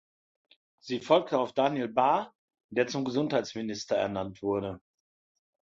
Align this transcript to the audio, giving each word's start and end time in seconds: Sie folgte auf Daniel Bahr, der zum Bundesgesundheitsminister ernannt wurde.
Sie 0.79 0.99
folgte 0.99 1.37
auf 1.37 1.53
Daniel 1.53 1.87
Bahr, 1.87 2.33
der 2.71 2.87
zum 2.87 3.03
Bundesgesundheitsminister 3.03 3.97
ernannt 3.97 4.41
wurde. 4.41 4.81